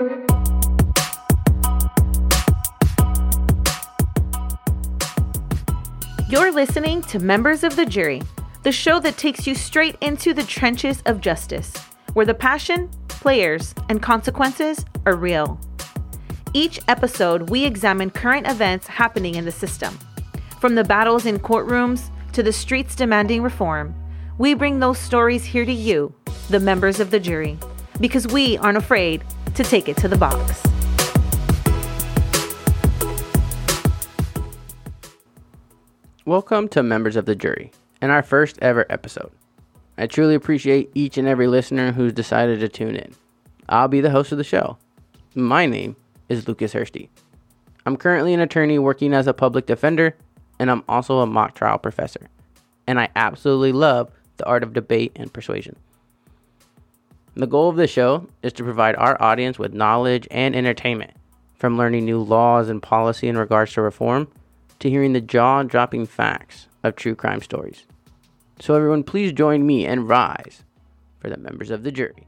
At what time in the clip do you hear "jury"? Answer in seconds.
7.84-8.22, 27.20-27.58, 37.34-37.72, 71.92-72.26